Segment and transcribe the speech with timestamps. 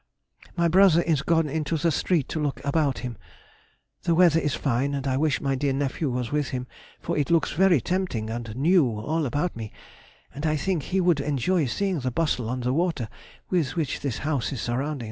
[0.57, 3.19] My brother is gone into the street to look about him.
[4.01, 6.65] The weather is fine, and I wish my dear nephew was with him,
[6.99, 9.71] for it looks very tempting and new all about me,
[10.33, 13.09] and I think he would enjoy seeing the bustle on the water
[13.51, 14.99] with which this house is surrounded.